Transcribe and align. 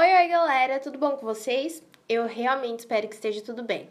Oi, 0.00 0.10
oi, 0.14 0.28
galera, 0.28 0.80
tudo 0.80 0.98
bom 0.98 1.10
com 1.10 1.26
vocês? 1.26 1.82
Eu 2.08 2.24
realmente 2.24 2.78
espero 2.78 3.06
que 3.06 3.14
esteja 3.14 3.42
tudo 3.42 3.62
bem. 3.62 3.90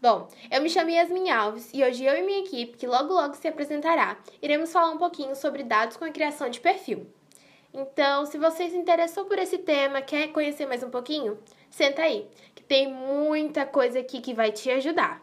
Bom, 0.00 0.26
eu 0.50 0.62
me 0.62 0.70
chamo 0.70 0.88
Yasmin 0.88 1.28
Alves 1.28 1.68
e 1.74 1.84
hoje 1.84 2.02
eu 2.02 2.16
e 2.16 2.22
minha 2.22 2.38
equipe, 2.38 2.78
que 2.78 2.86
logo 2.86 3.12
logo 3.12 3.34
se 3.34 3.46
apresentará, 3.46 4.16
iremos 4.40 4.72
falar 4.72 4.90
um 4.90 4.96
pouquinho 4.96 5.36
sobre 5.36 5.62
dados 5.62 5.98
com 5.98 6.06
a 6.06 6.10
criação 6.10 6.48
de 6.48 6.58
perfil. 6.58 7.06
Então, 7.74 8.24
se 8.24 8.38
você 8.38 8.70
se 8.70 8.76
interessou 8.78 9.26
por 9.26 9.38
esse 9.38 9.58
tema, 9.58 10.00
quer 10.00 10.28
conhecer 10.28 10.64
mais 10.64 10.82
um 10.82 10.88
pouquinho, 10.88 11.38
senta 11.68 12.04
aí, 12.04 12.26
que 12.54 12.62
tem 12.62 12.90
muita 12.90 13.66
coisa 13.66 14.00
aqui 14.00 14.22
que 14.22 14.32
vai 14.32 14.52
te 14.52 14.70
ajudar. 14.70 15.20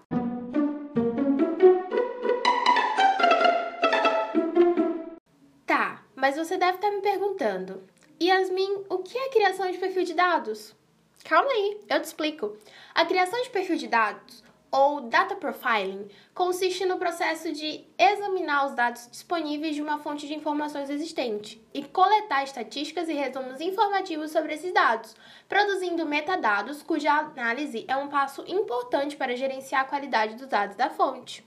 Tá, 5.66 6.04
mas 6.16 6.38
você 6.38 6.58
deve 6.58 6.76
estar 6.76 6.92
me 6.92 7.02
perguntando, 7.02 7.82
Yasmin, 8.20 8.86
o 8.90 8.98
que 8.98 9.16
é 9.16 9.30
criação 9.30 9.70
de 9.70 9.78
perfil 9.78 10.04
de 10.04 10.16
dados? 10.16 10.76
Calma 11.24 11.52
aí, 11.52 11.80
eu 11.88 12.02
te 12.02 12.06
explico. 12.06 12.58
A 12.96 13.06
criação 13.06 13.40
de 13.44 13.50
perfil 13.52 13.78
de 13.78 13.88
dados, 13.88 14.44
ou 14.72 15.02
data 15.02 15.36
profiling, 15.36 16.10
consiste 16.34 16.84
no 16.84 16.98
processo 16.98 17.54
de 17.54 17.86
examinar 17.96 18.66
os 18.66 18.74
dados 18.74 19.08
disponíveis 19.12 19.76
de 19.76 19.84
uma 19.84 20.00
fonte 20.00 20.26
de 20.26 20.34
informações 20.34 20.90
existente 20.90 21.62
e 21.72 21.84
coletar 21.84 22.44
estatísticas 22.44 23.08
e 23.08 23.14
resumos 23.14 23.62
informativos 23.62 24.32
sobre 24.32 24.56
esses 24.56 24.74
dados, 24.74 25.16
produzindo 25.48 26.04
metadados 26.04 26.82
cuja 26.82 27.12
análise 27.14 27.86
é 27.88 27.96
um 27.96 28.08
passo 28.08 28.44
importante 28.48 29.16
para 29.16 29.36
gerenciar 29.36 29.82
a 29.82 29.88
qualidade 29.88 30.36
dos 30.36 30.48
dados 30.48 30.76
da 30.76 30.90
fonte. 30.90 31.47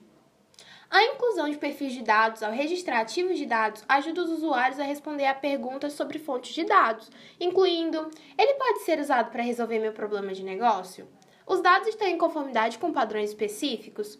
A 0.90 1.04
inclusão 1.04 1.48
de 1.48 1.56
perfis 1.56 1.92
de 1.92 2.02
dados 2.02 2.42
ao 2.42 2.50
registrar 2.50 3.00
ativos 3.00 3.38
de 3.38 3.46
dados 3.46 3.84
ajuda 3.88 4.24
os 4.24 4.30
usuários 4.30 4.80
a 4.80 4.82
responder 4.82 5.24
a 5.24 5.34
perguntas 5.34 5.92
sobre 5.92 6.18
fontes 6.18 6.52
de 6.52 6.64
dados, 6.64 7.08
incluindo: 7.38 8.10
ele 8.36 8.54
pode 8.54 8.80
ser 8.80 8.98
usado 8.98 9.30
para 9.30 9.44
resolver 9.44 9.78
meu 9.78 9.92
problema 9.92 10.34
de 10.34 10.42
negócio? 10.42 11.08
Os 11.46 11.60
dados 11.60 11.86
estão 11.86 12.08
em 12.08 12.18
conformidade 12.18 12.76
com 12.76 12.92
padrões 12.92 13.30
específicos? 13.30 14.18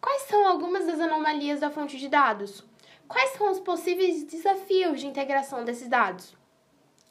Quais 0.00 0.22
são 0.22 0.46
algumas 0.46 0.86
das 0.86 1.00
anomalias 1.00 1.58
da 1.58 1.70
fonte 1.70 1.98
de 1.98 2.08
dados? 2.08 2.64
Quais 3.08 3.30
são 3.30 3.50
os 3.50 3.58
possíveis 3.58 4.22
desafios 4.22 5.00
de 5.00 5.08
integração 5.08 5.64
desses 5.64 5.88
dados? 5.88 6.36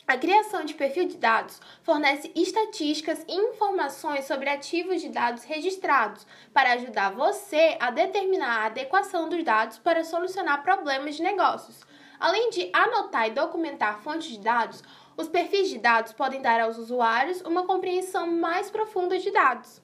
A 0.07 0.17
criação 0.17 0.65
de 0.65 0.73
perfil 0.73 1.07
de 1.07 1.15
dados 1.15 1.61
fornece 1.83 2.31
estatísticas 2.35 3.23
e 3.27 3.33
informações 3.33 4.25
sobre 4.25 4.49
ativos 4.49 4.99
de 4.99 5.09
dados 5.09 5.43
registrados 5.43 6.25
para 6.51 6.73
ajudar 6.73 7.11
você 7.11 7.77
a 7.79 7.91
determinar 7.91 8.63
a 8.63 8.65
adequação 8.65 9.29
dos 9.29 9.43
dados 9.43 9.77
para 9.77 10.03
solucionar 10.03 10.63
problemas 10.63 11.15
de 11.15 11.23
negócios. 11.23 11.81
Além 12.19 12.49
de 12.49 12.69
anotar 12.73 13.27
e 13.27 13.31
documentar 13.31 13.99
fontes 14.01 14.29
de 14.29 14.39
dados, 14.39 14.83
os 15.15 15.27
perfis 15.27 15.69
de 15.69 15.77
dados 15.77 16.13
podem 16.13 16.41
dar 16.41 16.59
aos 16.59 16.77
usuários 16.77 17.41
uma 17.41 17.65
compreensão 17.65 18.27
mais 18.27 18.71
profunda 18.71 19.19
de 19.19 19.31
dados. 19.31 19.81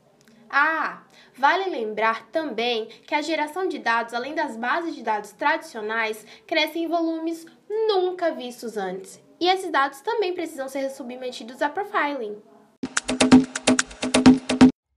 Ah, 0.50 1.04
vale 1.36 1.70
lembrar 1.70 2.26
também 2.28 2.88
que 2.88 3.14
a 3.14 3.22
geração 3.22 3.68
de 3.68 3.78
dados, 3.78 4.14
além 4.14 4.34
das 4.34 4.58
bases 4.58 4.96
de 4.96 5.04
dados 5.04 5.32
tradicionais, 5.32 6.26
cresce 6.48 6.80
em 6.80 6.88
volumes 6.88 7.46
nunca 7.70 8.32
vistos 8.32 8.78
antes 8.78 9.27
e 9.40 9.48
esses 9.48 9.72
dados 9.72 10.02
também 10.02 10.34
precisam 10.34 10.68
ser 10.68 10.90
submetidos 10.90 11.62
a 11.62 11.70
profiling. 11.70 12.38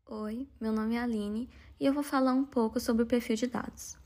Oi, 0.09 0.49
meu 0.61 0.73
nome 0.73 0.97
é 0.97 1.01
Aline 1.01 1.49
e 1.79 1.87
eu 1.87 1.93
vou 1.93 2.03
falar 2.03 2.33
um 2.33 2.45
pouco 2.45 2.81
sobre 2.81 3.03
o 3.03 3.07
perfil 3.07 3.37
de 3.37 3.47
dados. 3.47 3.99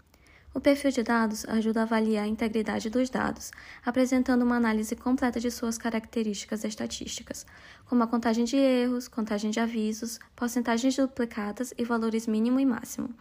O 0.52 0.60
perfil 0.60 0.92
de 0.92 1.02
dados 1.02 1.44
ajuda 1.48 1.80
a 1.80 1.82
avaliar 1.82 2.24
a 2.24 2.28
integridade 2.28 2.88
dos 2.88 3.10
dados, 3.10 3.50
apresentando 3.84 4.42
uma 4.42 4.56
análise 4.56 4.94
completa 4.94 5.40
de 5.40 5.50
suas 5.50 5.76
características 5.76 6.62
estatísticas, 6.62 7.44
como 7.86 8.04
a 8.04 8.06
contagem 8.06 8.44
de 8.44 8.56
erros, 8.56 9.08
contagem 9.08 9.50
de 9.50 9.58
avisos, 9.58 10.20
porcentagens 10.36 10.94
duplicadas 10.94 11.74
e 11.76 11.84
valores 11.84 12.28
mínimo 12.28 12.60
e 12.60 12.66
máximo 12.66 13.12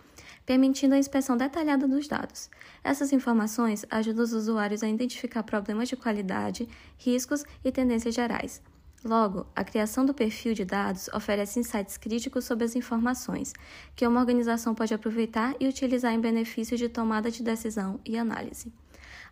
permitindo 0.46 0.96
a 0.96 0.98
inspeção 0.98 1.38
detalhada 1.38 1.88
dos 1.88 2.08
dados. 2.08 2.50
Essas 2.84 3.14
informações 3.14 3.86
ajudam 3.90 4.24
os 4.24 4.34
usuários 4.34 4.84
a 4.84 4.90
identificar 4.90 5.44
problemas 5.44 5.90
de 5.90 5.96
qualidade, 5.96 6.68
riscos 6.98 7.44
e 7.64 7.72
tendências 7.72 8.14
gerais. 8.14 8.62
Logo, 9.04 9.46
a 9.54 9.66
criação 9.66 10.06
do 10.06 10.14
perfil 10.14 10.54
de 10.54 10.64
dados 10.64 11.10
oferece 11.14 11.60
insights 11.60 11.98
críticos 11.98 12.46
sobre 12.46 12.64
as 12.64 12.76
informações, 12.76 13.52
que 13.96 14.08
uma 14.08 14.22
organização 14.22 14.74
pode 14.74 14.94
aproveitar 14.94 15.54
e 15.60 15.68
utilizar 15.68 16.14
em 16.14 16.22
benefício 16.22 16.78
de 16.78 16.88
tomada 16.88 17.30
de 17.30 17.44
decisão 17.44 18.00
e 18.06 18.18
análise. 18.18 18.72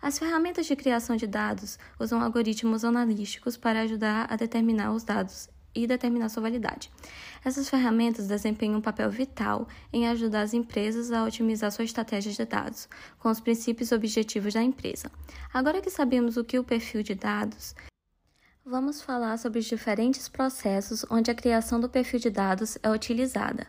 As 0.02 0.20
ferramentas 0.20 0.66
de 0.66 0.76
criação 0.76 1.16
de 1.16 1.26
dados 1.26 1.80
usam 1.98 2.22
algoritmos 2.22 2.84
analíticos 2.84 3.56
para 3.56 3.82
ajudar 3.82 4.28
a 4.30 4.36
determinar 4.36 4.92
os 4.92 5.04
dados 5.04 5.48
e 5.74 5.88
determinar 5.88 6.30
sua 6.30 6.44
validade. 6.44 6.92
Essas 7.44 7.70
ferramentas 7.70 8.28
desempenham 8.28 8.78
um 8.78 8.82
papel 8.82 9.10
vital 9.10 9.68
em 9.92 10.08
ajudar 10.08 10.42
as 10.42 10.54
empresas 10.54 11.12
a 11.12 11.24
otimizar 11.24 11.72
suas 11.72 11.90
estratégias 11.90 12.36
de 12.36 12.46
dados, 12.46 12.88
com 13.18 13.30
os 13.30 13.40
princípios 13.40 13.92
e 13.92 13.96
objetivos 13.96 14.54
da 14.54 14.62
empresa. 14.62 15.12
Agora 15.54 15.82
que 15.82 15.90
sabemos 15.90 16.38
o 16.38 16.44
que 16.44 16.58
é 16.58 16.60
o 16.60 16.64
perfil 16.64 17.04
de 17.04 17.16
dados, 17.16 17.76
vamos 18.66 19.02
falar 19.02 19.38
sobre 19.38 19.60
os 19.60 19.66
diferentes 19.66 20.28
processos 20.28 21.06
onde 21.10 21.32
a 21.32 21.36
criação 21.36 21.80
do 21.80 21.90
perfil 21.90 22.20
de 22.20 22.30
dados 22.30 22.78
é 22.84 22.90
utilizada. 22.90 23.68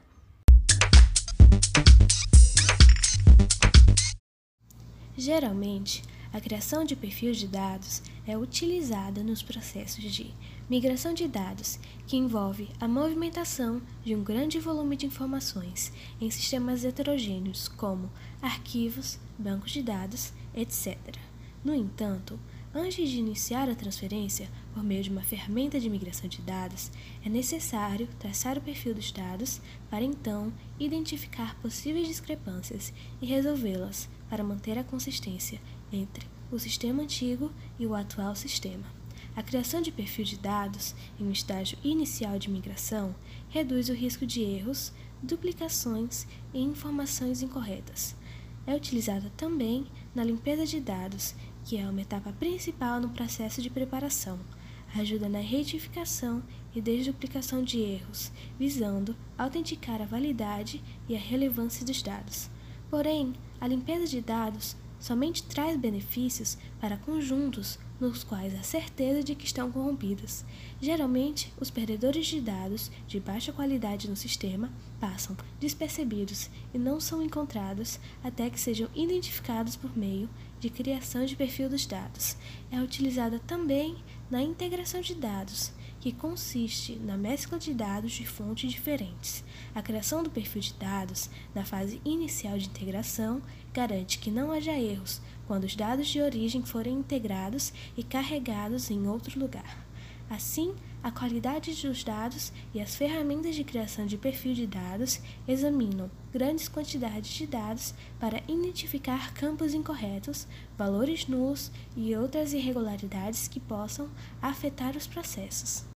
Geralmente, 5.17 6.03
a 6.33 6.41
criação 6.41 6.83
de 6.83 6.97
perfil 6.97 7.33
de 7.33 7.47
dados 7.47 8.03
é 8.27 8.37
utilizada 8.39 9.23
nos 9.23 9.43
processos 9.43 10.03
de 10.03 10.35
migração 10.73 11.13
de 11.13 11.29
dados, 11.29 11.79
que 12.07 12.17
envolve 12.17 12.71
a 12.81 12.89
movimentação 12.89 13.83
de 14.03 14.15
um 14.15 14.25
grande 14.25 14.59
volume 14.59 14.97
de 14.97 15.05
informações 15.05 15.93
em 16.19 16.31
sistemas 16.31 16.83
heterogêneos, 16.83 17.69
como 17.69 18.11
arquivos, 18.41 19.19
bancos 19.39 19.71
de 19.71 19.83
dados, 19.83 20.33
etc. 20.55 20.97
No 21.63 21.75
entanto, 21.75 22.41
antes 22.75 23.07
de 23.07 23.19
iniciar 23.19 23.69
a 23.69 23.75
transferência 23.75 24.49
por 24.73 24.83
meio 24.83 25.03
de 25.03 25.11
uma 25.11 25.21
ferramenta 25.21 25.79
de 25.79 25.91
migração 25.91 26.27
de 26.27 26.41
dados, 26.41 26.91
é 27.23 27.29
necessário 27.29 28.09
traçar 28.19 28.57
o 28.57 28.63
perfil 28.63 28.95
dos 28.95 29.13
dados 29.13 29.61
para 29.91 30.03
então 30.03 30.51
identificar 30.81 31.55
possíveis 31.57 32.09
discrepâncias 32.09 32.95
e 33.21 33.27
resolvê-las 33.27 34.09
para 34.27 34.43
manter 34.43 34.79
a 34.79 34.85
consistência 34.85 35.61
entre 35.93 36.27
o 36.51 36.59
sistema 36.59 37.03
antigo 37.03 37.53
e 37.79 37.87
o 37.87 37.95
atual 37.95 38.35
sistema. 38.35 39.02
A 39.35 39.43
criação 39.43 39.81
de 39.81 39.91
perfil 39.91 40.27
de 40.27 40.37
dados 40.37 40.95
em 41.19 41.25
um 41.25 41.31
estágio 41.31 41.79
inicial 41.83 42.39
de 42.39 42.51
migração 42.51 43.15
reduz 43.49 43.89
o 43.89 43.95
risco 43.95 44.27
de 44.27 44.43
erros, 44.43 44.93
duplicações 45.23 46.27
e 46.53 46.61
informações 46.61 47.41
incorretas. 47.41 48.15
É 48.67 48.75
utilizada 48.75 49.33
também 49.35 49.87
na 50.15 50.23
limpeza 50.23 50.67
de 50.67 50.79
dados, 50.81 51.35
que 51.65 51.79
é 51.79 51.89
uma 51.89 52.03
etapa 52.03 52.31
principal 52.33 53.01
no 53.01 53.09
processo 53.09 53.63
de 53.63 53.71
preparação. 53.71 54.39
Ajuda 54.95 55.31
na 55.31 55.41
retificação 55.41 56.43
e 56.75 56.81
desduplicação 56.83 57.65
de 57.65 57.81
erros, 57.81 58.31
visando 58.59 59.17
autenticar 59.39 60.03
a 60.03 60.07
validade 60.07 60.85
e 61.09 61.17
a 61.17 61.19
relevância 61.19 61.87
dos 61.87 62.03
dados. 62.03 62.51
Porém, 62.91 63.33
a 63.59 63.67
limpeza 63.67 64.07
de 64.07 64.21
dados 64.21 64.77
somente 65.01 65.43
traz 65.45 65.79
benefícios 65.79 66.59
para 66.79 66.99
conjuntos 66.99 67.79
nos 68.03 68.25
quais 68.25 68.53
há 68.59 68.65
certeza 68.65 69.23
de 69.23 69.37
que 69.37 69.45
estão 69.45 69.71
corrompidos. 69.71 70.45
Geralmente, 70.81 71.53
os 71.61 71.71
perdedores 71.71 72.27
de 72.27 72.41
dados 72.41 72.91
de 73.07 73.21
baixa 73.21 73.53
qualidade 73.53 74.11
no 74.11 74.17
sistema 74.17 74.73
passam 74.99 75.37
despercebidos 75.61 76.51
e 76.75 76.79
não 76.79 77.01
são 77.01 77.23
encontrados 77.23 78.01
até 78.25 78.51
que 78.51 78.61
sejam 78.61 78.89
identificados 78.93 79.77
por 79.77 79.97
meio 79.97 80.29
de 80.59 80.69
criação 80.69 81.25
de 81.25 81.37
perfil 81.37 81.69
dos 81.69 81.87
dados. 81.87 82.37
É 82.73 82.81
utilizada 82.81 83.39
também 83.47 83.97
na 84.29 84.43
integração 84.43 85.01
de 85.01 85.15
dados 85.15 85.73
que 86.01 86.11
consiste 86.11 86.97
na 86.97 87.17
mescla 87.17 87.57
de 87.57 87.73
dados 87.73 88.11
de 88.11 88.27
fontes 88.27 88.73
diferentes. 88.73 89.45
A 89.73 89.81
criação 89.81 90.25
do 90.25 90.31
perfil 90.31 90.61
de 90.61 90.75
dados 90.75 91.31
na 91.55 91.65
fase 91.65 92.01
inicial 92.05 92.59
de 92.59 92.67
integração 92.67 93.41
garante 93.73 94.19
que 94.19 94.29
não 94.29 94.51
haja 94.51 94.73
erros 94.73 95.21
quando 95.53 95.65
os 95.65 95.77
dados 95.77 96.09
de 96.09 96.19
origem 96.19 96.65
forem 96.65 96.95
integrados 96.95 97.75
e 97.95 98.03
carregados 98.03 98.91
em 98.91 99.07
outro 99.07 99.39
lugar. 99.39 99.87
Assim, 100.31 100.75
a 101.03 101.11
qualidade 101.11 101.75
dos 101.75 102.03
dados 102.03 102.51
e 102.73 102.81
as 102.81 102.97
ferramentas 102.97 103.55
de 103.55 103.63
criação 103.63 104.07
de 104.07 104.17
perfil 104.17 104.55
de 104.55 104.67
dados 104.67 105.21
examinam 105.47 106.11
grandes 106.33 106.69
quantidades 106.69 107.33
de 107.33 107.47
dados 107.47 107.93
para 108.19 108.43
identificar 108.49 109.35
campos 109.35 109.75
incorretos, 109.75 110.47
valores 110.79 111.27
nulos 111.27 111.71
e 111.95 112.17
outras 112.17 112.55
irregularidades 112.55 113.47
que 113.47 113.61
possam 113.61 114.09
afetar 114.41 114.97
os 114.97 115.07
processos. 115.07 115.92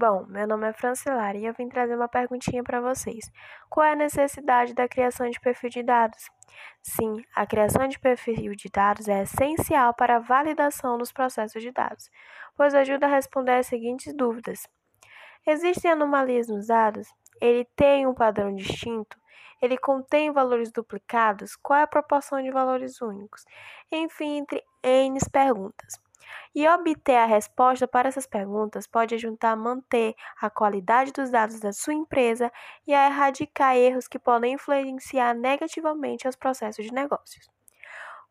Bom, 0.00 0.24
meu 0.28 0.48
nome 0.48 0.66
é 0.66 0.72
Francilara 0.72 1.36
e 1.36 1.44
eu 1.44 1.52
vim 1.52 1.68
trazer 1.68 1.94
uma 1.94 2.08
perguntinha 2.08 2.64
para 2.64 2.80
vocês. 2.80 3.30
Qual 3.68 3.84
é 3.84 3.92
a 3.92 3.94
necessidade 3.94 4.72
da 4.72 4.88
criação 4.88 5.28
de 5.28 5.38
perfil 5.38 5.68
de 5.68 5.82
dados? 5.82 6.30
Sim, 6.82 7.22
a 7.36 7.44
criação 7.46 7.86
de 7.86 7.98
perfil 7.98 8.54
de 8.54 8.70
dados 8.70 9.08
é 9.08 9.24
essencial 9.24 9.92
para 9.92 10.16
a 10.16 10.18
validação 10.18 10.96
dos 10.96 11.12
processos 11.12 11.62
de 11.62 11.70
dados, 11.70 12.08
pois 12.56 12.74
ajuda 12.74 13.04
a 13.04 13.10
responder 13.10 13.56
as 13.56 13.66
seguintes 13.66 14.14
dúvidas: 14.14 14.66
Existem 15.46 15.90
anomalias 15.90 16.48
nos 16.48 16.68
dados? 16.68 17.06
Ele 17.38 17.68
tem 17.76 18.06
um 18.06 18.14
padrão 18.14 18.54
distinto? 18.54 19.18
Ele 19.60 19.76
contém 19.76 20.32
valores 20.32 20.72
duplicados? 20.72 21.56
Qual 21.56 21.78
é 21.78 21.82
a 21.82 21.86
proporção 21.86 22.42
de 22.42 22.50
valores 22.50 23.02
únicos? 23.02 23.44
Enfim, 23.92 24.38
entre 24.38 24.64
N 24.82 25.18
perguntas. 25.30 26.00
E 26.54 26.68
obter 26.68 27.16
a 27.16 27.26
resposta 27.26 27.86
para 27.86 28.08
essas 28.08 28.26
perguntas 28.26 28.86
pode 28.86 29.14
ajudar 29.14 29.52
a 29.52 29.56
manter 29.56 30.14
a 30.40 30.50
qualidade 30.50 31.12
dos 31.12 31.30
dados 31.30 31.60
da 31.60 31.72
sua 31.72 31.94
empresa 31.94 32.52
e 32.86 32.92
a 32.92 33.06
erradicar 33.06 33.76
erros 33.76 34.08
que 34.08 34.18
podem 34.18 34.54
influenciar 34.54 35.34
negativamente 35.34 36.26
os 36.26 36.36
processos 36.36 36.84
de 36.84 36.92
negócios. 36.92 37.48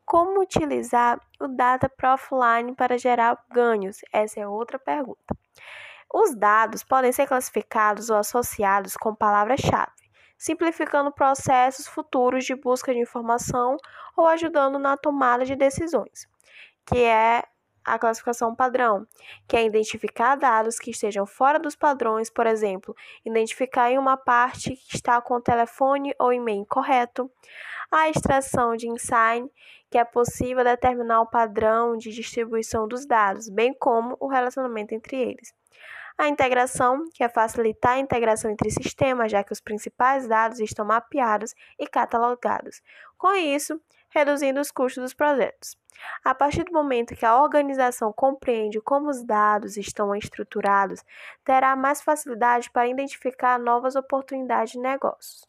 Como 0.05 0.41
utilizar 0.41 1.21
o 1.39 1.47
Data 1.47 1.87
Profiling 1.87 2.73
para 2.73 2.97
gerar 2.97 3.37
ganhos? 3.51 3.99
Essa 4.11 4.39
é 4.39 4.47
outra 4.47 4.79
pergunta. 4.79 5.37
Os 6.11 6.35
dados 6.35 6.83
podem 6.83 7.11
ser 7.11 7.27
classificados 7.27 8.09
ou 8.09 8.17
associados 8.17 8.97
com 8.97 9.13
palavras-chave, 9.13 9.91
simplificando 10.35 11.11
processos 11.11 11.85
futuros 11.85 12.43
de 12.45 12.55
busca 12.55 12.91
de 12.91 12.99
informação 12.99 13.77
ou 14.17 14.25
ajudando 14.25 14.79
na 14.79 14.97
tomada 14.97 15.45
de 15.45 15.55
decisões, 15.55 16.27
que 16.87 16.97
é 16.97 17.43
a 17.83 17.97
classificação 17.97 18.55
padrão, 18.55 19.05
que 19.47 19.55
é 19.55 19.65
identificar 19.65 20.35
dados 20.35 20.77
que 20.77 20.91
estejam 20.91 21.25
fora 21.25 21.59
dos 21.59 21.75
padrões, 21.75 22.29
por 22.29 22.45
exemplo, 22.45 22.95
identificar 23.25 23.91
em 23.91 23.97
uma 23.97 24.17
parte 24.17 24.75
que 24.75 24.95
está 24.95 25.21
com 25.21 25.35
o 25.35 25.41
telefone 25.41 26.13
ou 26.19 26.33
e-mail 26.33 26.61
incorreto. 26.61 27.31
A 27.91 28.09
extração 28.09 28.75
de 28.75 28.87
insight, 28.87 29.49
que 29.89 29.97
é 29.97 30.03
possível 30.03 30.63
determinar 30.63 31.21
o 31.21 31.29
padrão 31.29 31.97
de 31.97 32.11
distribuição 32.11 32.87
dos 32.87 33.05
dados, 33.05 33.49
bem 33.49 33.73
como 33.73 34.15
o 34.19 34.27
relacionamento 34.27 34.93
entre 34.93 35.17
eles. 35.17 35.53
A 36.19 36.27
integração, 36.27 37.05
que 37.13 37.23
é 37.23 37.29
facilitar 37.29 37.93
a 37.93 37.99
integração 37.99 38.51
entre 38.51 38.69
sistemas, 38.69 39.31
já 39.31 39.41
que 39.41 39.53
os 39.53 39.61
principais 39.61 40.27
dados 40.27 40.59
estão 40.59 40.85
mapeados 40.85 41.55
e 41.79 41.87
catalogados. 41.87 42.81
Com 43.17 43.33
isso, 43.33 43.79
reduzindo 44.09 44.59
os 44.59 44.71
custos 44.71 45.03
dos 45.03 45.13
projetos. 45.13 45.77
A 46.23 46.33
partir 46.33 46.63
do 46.63 46.71
momento 46.71 47.15
que 47.15 47.25
a 47.25 47.41
organização 47.41 48.13
compreende 48.13 48.79
como 48.81 49.09
os 49.09 49.23
dados 49.23 49.77
estão 49.77 50.15
estruturados, 50.15 51.03
terá 51.43 51.75
mais 51.75 52.01
facilidade 52.01 52.69
para 52.71 52.87
identificar 52.87 53.59
novas 53.59 53.95
oportunidades 53.95 54.73
de 54.73 54.79
negócios, 54.79 55.45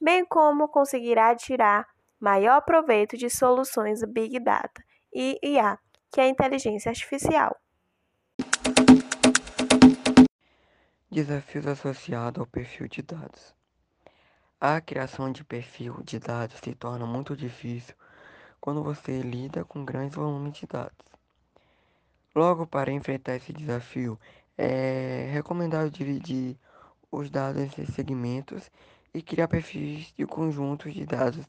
bem 0.00 0.24
como 0.24 0.68
conseguirá 0.68 1.34
tirar 1.34 1.86
maior 2.20 2.60
proveito 2.62 3.16
de 3.16 3.28
soluções 3.30 4.02
Big 4.04 4.38
Data 4.40 4.82
e 5.12 5.38
IA, 5.42 5.78
que 6.10 6.20
é 6.20 6.24
a 6.24 6.28
inteligência 6.28 6.90
artificial. 6.90 7.56
Desafios 11.10 11.66
associados 11.66 12.40
ao 12.40 12.46
perfil 12.46 12.88
de 12.88 13.02
dados. 13.02 13.54
A 14.64 14.80
criação 14.80 15.32
de 15.32 15.42
perfil 15.42 16.00
de 16.04 16.20
dados 16.20 16.60
se 16.62 16.72
torna 16.72 17.04
muito 17.04 17.36
difícil 17.36 17.96
quando 18.60 18.80
você 18.80 19.20
lida 19.20 19.64
com 19.64 19.84
grandes 19.84 20.14
volumes 20.14 20.56
de 20.56 20.68
dados. 20.68 21.04
Logo, 22.32 22.64
para 22.64 22.92
enfrentar 22.92 23.34
esse 23.34 23.52
desafio, 23.52 24.16
é 24.56 25.28
recomendado 25.32 25.90
dividir 25.90 26.56
os 27.10 27.28
dados 27.28 27.76
em 27.76 27.86
segmentos 27.86 28.70
e 29.12 29.20
criar 29.20 29.48
perfis 29.48 30.14
de 30.16 30.24
conjuntos 30.26 30.94
de 30.94 31.04
dados 31.06 31.44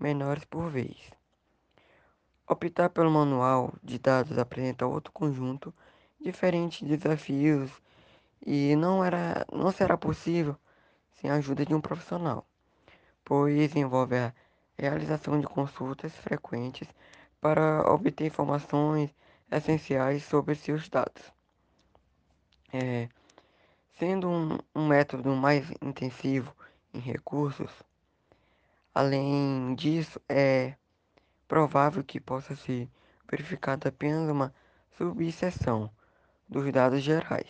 menores 0.00 0.46
por 0.46 0.70
vez. 0.70 0.96
Optar 2.48 2.88
pelo 2.88 3.10
manual 3.10 3.74
de 3.82 3.98
dados 3.98 4.38
apresenta 4.38 4.86
outro 4.86 5.12
conjunto 5.12 5.70
diferente 6.18 6.82
de 6.82 6.96
desafios 6.96 7.70
e 8.40 8.74
não, 8.74 9.04
era, 9.04 9.44
não 9.52 9.70
será 9.70 9.98
possível 9.98 10.56
sem 11.12 11.30
a 11.30 11.34
ajuda 11.34 11.66
de 11.66 11.74
um 11.74 11.80
profissional, 11.82 12.46
pois 13.24 13.74
envolve 13.74 14.16
a 14.16 14.34
realização 14.78 15.40
de 15.40 15.46
consultas 15.46 16.14
frequentes 16.16 16.88
para 17.40 17.82
obter 17.92 18.26
informações 18.26 19.14
essenciais 19.50 20.24
sobre 20.24 20.54
seus 20.54 20.88
dados. 20.88 21.32
É, 22.72 23.08
sendo 23.98 24.28
um, 24.28 24.58
um 24.74 24.86
método 24.88 25.34
mais 25.34 25.70
intensivo 25.80 26.54
em 26.92 26.98
recursos, 26.98 27.70
além 28.94 29.74
disso, 29.74 30.20
é 30.28 30.74
provável 31.46 32.02
que 32.02 32.20
possa 32.20 32.56
ser 32.56 32.88
verificada 33.30 33.88
apenas 33.88 34.28
uma 34.28 34.54
subseção 34.96 35.90
dos 36.48 36.70
dados 36.72 37.02
gerais, 37.02 37.48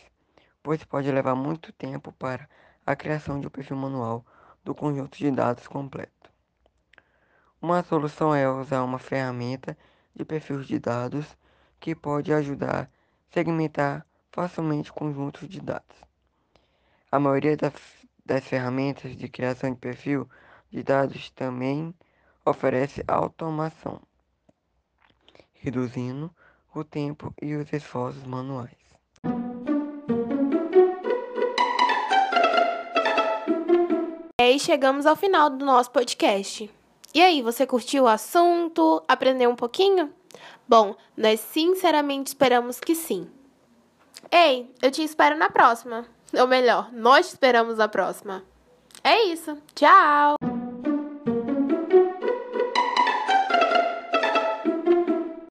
pois 0.62 0.84
pode 0.84 1.10
levar 1.10 1.34
muito 1.34 1.72
tempo 1.72 2.12
para 2.12 2.48
a 2.86 2.94
criação 2.94 3.40
de 3.40 3.46
um 3.46 3.50
perfil 3.50 3.76
manual 3.76 4.24
do 4.64 4.74
conjunto 4.74 5.18
de 5.18 5.30
dados 5.30 5.66
completo. 5.68 6.30
Uma 7.60 7.82
solução 7.82 8.34
é 8.34 8.48
usar 8.50 8.82
uma 8.82 8.98
ferramenta 8.98 9.76
de 10.14 10.24
perfil 10.24 10.62
de 10.62 10.78
dados 10.78 11.36
que 11.78 11.94
pode 11.94 12.32
ajudar 12.32 12.84
a 12.84 12.88
segmentar 13.32 14.06
facilmente 14.30 14.92
conjuntos 14.92 15.48
de 15.48 15.60
dados. 15.60 15.96
A 17.10 17.18
maioria 17.20 17.56
das, 17.56 17.72
das 18.24 18.44
ferramentas 18.44 19.16
de 19.16 19.28
criação 19.28 19.70
de 19.70 19.78
perfil 19.78 20.28
de 20.70 20.82
dados 20.82 21.30
também 21.30 21.94
oferece 22.44 23.04
automação, 23.06 24.00
reduzindo 25.52 26.34
o 26.74 26.82
tempo 26.82 27.32
e 27.40 27.54
os 27.54 27.72
esforços 27.72 28.24
manuais. 28.24 28.83
E 34.44 34.46
aí 34.46 34.60
chegamos 34.60 35.06
ao 35.06 35.16
final 35.16 35.48
do 35.48 35.64
nosso 35.64 35.90
podcast. 35.90 36.70
E 37.14 37.22
aí, 37.22 37.40
você 37.40 37.66
curtiu 37.66 38.04
o 38.04 38.06
assunto? 38.06 39.02
Aprendeu 39.08 39.48
um 39.48 39.56
pouquinho? 39.56 40.12
Bom, 40.68 40.94
nós 41.16 41.40
sinceramente 41.40 42.28
esperamos 42.28 42.78
que 42.78 42.94
sim. 42.94 43.26
Ei, 44.30 44.70
eu 44.82 44.90
te 44.90 45.02
espero 45.02 45.34
na 45.34 45.48
próxima. 45.48 46.04
Ou 46.38 46.46
melhor, 46.46 46.92
nós 46.92 47.28
te 47.28 47.30
esperamos 47.30 47.78
na 47.78 47.88
próxima. 47.88 48.44
É 49.02 49.22
isso. 49.22 49.56
Tchau! 49.74 50.53